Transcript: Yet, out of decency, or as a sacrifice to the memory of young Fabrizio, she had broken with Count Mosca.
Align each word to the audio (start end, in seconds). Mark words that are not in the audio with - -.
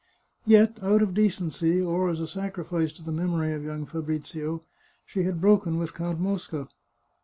Yet, 0.47 0.79
out 0.81 1.03
of 1.03 1.13
decency, 1.13 1.79
or 1.79 2.09
as 2.09 2.19
a 2.21 2.27
sacrifice 2.27 2.91
to 2.93 3.03
the 3.03 3.11
memory 3.11 3.53
of 3.53 3.63
young 3.63 3.85
Fabrizio, 3.85 4.63
she 5.05 5.21
had 5.21 5.39
broken 5.39 5.77
with 5.77 5.93
Count 5.93 6.19
Mosca. 6.19 6.67